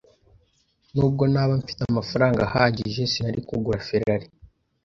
Nubwo 0.93 1.23
naba 1.33 1.53
mfite 1.61 1.81
amafaranga 1.91 2.39
ahagije, 2.47 3.01
sinari 3.11 3.39
kugura 3.49 3.83
Ferrari. 3.89 4.27